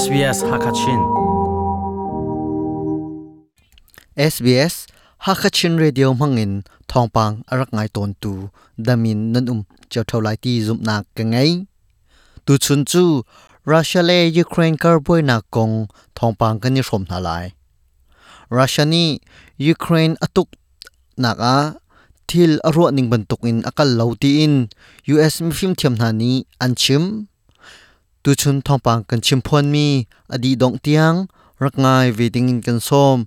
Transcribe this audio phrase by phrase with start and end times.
[0.00, 1.00] SBS Hakachin.
[4.16, 4.88] SBS
[5.28, 8.48] Hakachin Radio mangin thongpang arak ngai ton tu.
[8.80, 11.24] Damin nanum um lai ti zum na ka
[12.48, 13.28] tu chun chu,
[13.68, 17.52] Russia le Ukraine kar boi na kong thongpang kan ni som na lai.
[18.48, 19.20] Russia ni
[19.60, 20.48] Ukraine atuk
[21.20, 21.76] naka
[22.24, 24.72] thil arwa ning ban tukin akal lauti in.
[25.12, 27.28] US mi phim thiam na ni anchim
[28.22, 31.26] tu chun thong thongpang kan chimphon mi, adi dong tiang,
[31.62, 33.26] rak ngai ve ding in kan som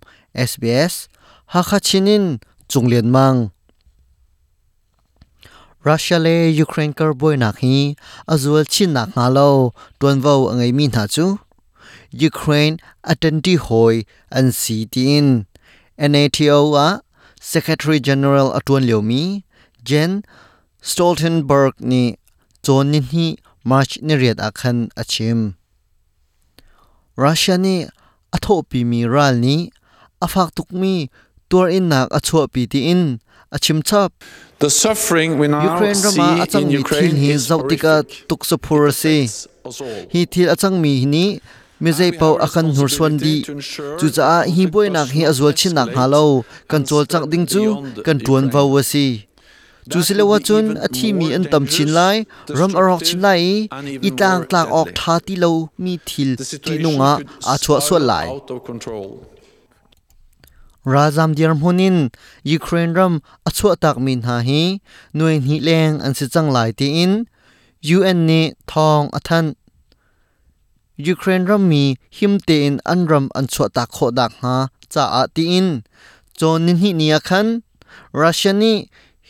[0.50, 1.08] SBS
[1.52, 2.26] ha kha chinin
[2.70, 3.52] chunglen mang.
[5.84, 7.96] Russia le Ukraine kar boy nak hi
[8.34, 9.50] azul chin nak nga lo
[10.00, 11.26] ton vo angai mi na chu.
[12.30, 12.78] Ukraine
[13.12, 15.46] atenti hoi, an si tin
[15.98, 17.02] NATO a
[17.40, 19.44] Secretary General atun liomi
[19.84, 20.24] Jen
[20.82, 22.18] Stoltenberg ni
[22.64, 25.56] chon nin hi March ni riat akhan achim.
[27.16, 27.88] Russia ni
[28.36, 29.72] atho pi mi ral ni
[30.20, 31.08] afak tuk mi
[31.48, 33.24] tur in nak achho pi ti in
[33.56, 34.12] achim chap.
[34.60, 39.32] The suffering we now Ukraine see in Ukraine hi zautika tuk sapur si.
[39.64, 40.12] Us all.
[40.12, 41.40] hi thil achang mi ni
[41.80, 45.72] mi zai pau akhan hur swan di chu cha hi boi nak hi azwal chin
[45.80, 46.44] nak halo.
[46.68, 47.80] control chak ding chu.
[48.04, 48.52] kan tuan
[49.86, 53.22] vau wasi chu silewa chun, a thi mi an tam chin lai ram arok chin
[53.22, 53.68] lai
[54.08, 57.58] i tang tlak ok tha ti lo mi thil The ti situation nunga could a
[57.58, 59.28] chua so spiral lai out of control.
[60.86, 62.12] Razam dir hunin
[62.44, 64.80] Ukraine ram achua tak min ha hi
[65.14, 67.26] nuai ni leng an si chang lai ti in
[67.84, 69.56] UN ni thong athan
[71.14, 74.56] Ukraine ram mi him te in an ram an chua tak kho dak ha
[74.94, 75.84] cha a ti in
[76.38, 77.48] chon nin hi ni khan
[78.12, 78.74] Russia ni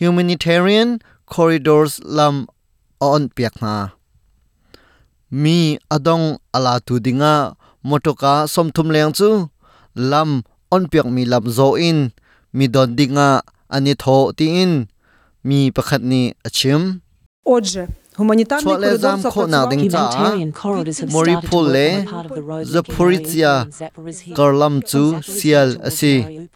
[0.02, 0.88] humanitarian
[1.26, 2.46] corridors lam
[3.00, 3.74] on piak na
[5.30, 7.34] mi adong ala tu dinga
[7.88, 9.30] motoka somthum leng chu
[10.10, 10.30] lam
[10.74, 11.98] on piak mi lam zo in
[12.56, 13.28] mi don dinga
[13.74, 14.72] ani tho ti in
[15.46, 16.82] mi pakhat ni achim
[17.48, 20.37] Отже, Humanitární koridor zapracoval
[21.09, 22.05] Moripole,
[22.63, 23.67] Zaporizhia,
[24.35, 26.47] Karlam chu sial asi.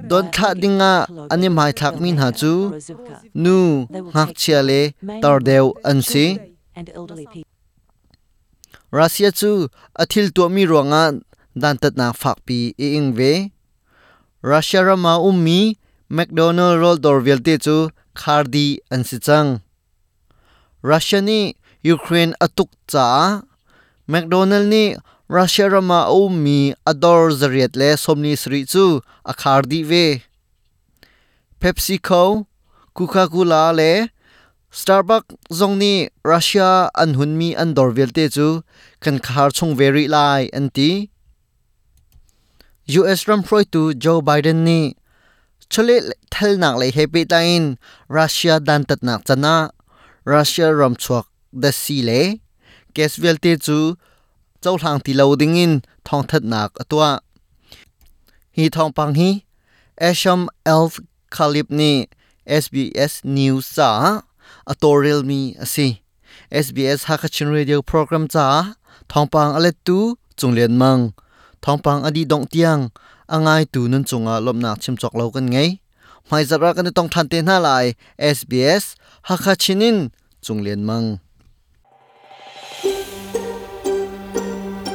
[0.00, 2.52] Don tha dinga ani mai thak min ha chu
[3.34, 4.92] nu ngak chiale
[5.22, 6.26] tardeu ansi.
[8.92, 11.02] Russia chu athil tu mi ronga
[11.56, 13.50] dantat na phak pi e ingve.
[14.42, 15.60] Russia rama ummi
[16.10, 17.76] McDonald roll dorvelte chu
[18.14, 19.60] khardi ansi chang.
[20.82, 23.42] Russia ni Ukraine atuk cha
[24.06, 24.94] McDonald ni
[25.28, 30.22] Russia rama mi ador zariat le somni sri chu akhar di ve.
[31.60, 32.46] PepsiCo
[32.94, 34.08] Coca-Cola le
[34.70, 38.62] Starbucks zong ni Russia an hun mi an dor velte chu
[39.00, 41.10] kan khar chung very lai anti.
[42.88, 44.94] US ram proi tu Joe Biden ni.
[45.68, 47.76] Chole thal nak le happy tain
[48.08, 49.70] Russia dan tat nak chana.
[50.32, 51.24] รัสเซียรอมชวก
[51.62, 52.10] ดซีเล
[52.92, 53.78] เกสเวลเตจู
[54.60, 55.72] เจ้าทางที่เราดิงอิน
[56.08, 57.06] ทองทัดหนักตัว
[58.56, 59.30] ฮีทองปังฮี
[59.98, 61.00] เอชอมเอลฟ์
[61.36, 61.96] คาลิปนี่
[62.48, 63.90] เอส SBS News จ้า
[64.68, 65.40] อตัวเรียลมี
[65.72, 65.86] สิ
[66.52, 68.46] เอสบีเอสฮักชินเรดิโอโปรแกรมจ้า
[69.12, 70.02] ทองปังอะไรตู้
[70.40, 70.98] จงเลียนมัง
[71.64, 72.78] ทองปังอดีตดงเตียง
[73.32, 75.58] อ่างไงตูนั่นจงอาลมหนักชิมจอกเรากันไง
[76.26, 77.84] ไม่จะรักกันต้องทันเตนห้าลาย
[78.36, 78.84] SBS
[79.28, 79.96] ฮักชินิน
[80.42, 81.18] chung chunglen mang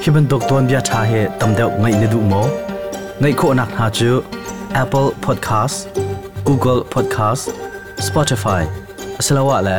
[0.01, 2.43] himan dok ton bia tha he tamdeu ngai ne du mo
[3.21, 4.09] ngai kho nak ha chu
[4.83, 5.87] Apple Podcast,
[6.47, 7.53] Google Podcast,
[8.07, 8.61] Spotify
[9.19, 9.77] asalawa la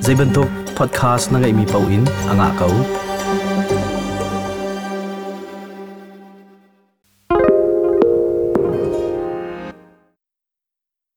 [0.00, 2.74] zaiban tok podcast na ngai mi pau in anga kau